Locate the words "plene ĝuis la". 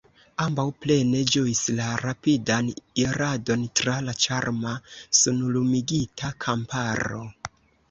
0.85-1.89